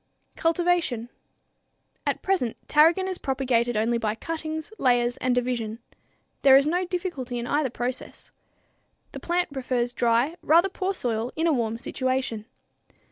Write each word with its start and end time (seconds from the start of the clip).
Cultivation. 0.35 1.09
At 2.07 2.23
present 2.23 2.57
tarragon 2.67 3.07
is 3.07 3.19
propagated 3.19 3.77
only 3.77 3.99
by 3.99 4.15
cuttings, 4.15 4.73
layers 4.79 5.15
and 5.17 5.35
division. 5.35 5.77
There 6.41 6.57
is 6.57 6.65
no 6.65 6.85
difficulty 6.87 7.37
in 7.37 7.45
either 7.45 7.69
process. 7.69 8.31
The 9.11 9.19
plant 9.19 9.53
prefers 9.53 9.93
dry, 9.93 10.37
rather 10.41 10.69
poor 10.69 10.95
soil, 10.95 11.31
in 11.35 11.45
a 11.45 11.53
warm 11.53 11.77
situation. 11.77 12.45